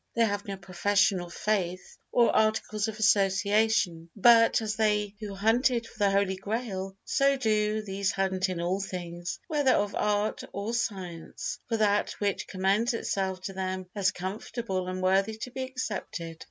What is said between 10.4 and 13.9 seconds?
or science, for that which commends itself to them